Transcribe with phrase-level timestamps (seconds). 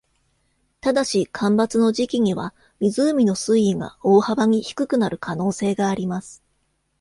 [0.79, 6.41] ただし、干ばつの時期には湖の水位が大幅に低くなる可能性があります。